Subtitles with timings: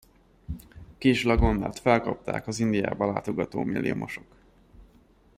[0.97, 4.35] Kis-Lagondát felkapták az Indiába látogató milliomosok.